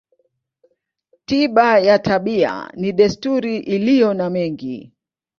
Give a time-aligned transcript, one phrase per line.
[1.25, 4.93] Tiba ya tabia ni desturi iliyo na mengi.